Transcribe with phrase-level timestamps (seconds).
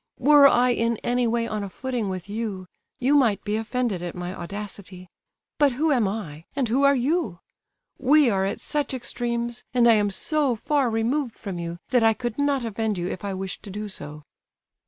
[0.17, 2.65] Were I in any way on a footing with you,
[2.99, 5.09] you might be offended at my audacity;
[5.59, 7.37] but who am I, and who are you?
[7.99, 12.15] We are at such extremes, and I am so far removed from you, that I
[12.15, 14.23] could not offend you if I wished to do so."